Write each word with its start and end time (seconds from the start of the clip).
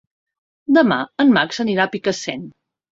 Demà 0.79 0.99
en 1.25 1.37
Max 1.39 1.63
anirà 1.67 1.87
a 1.89 1.95
Picassent. 1.97 2.53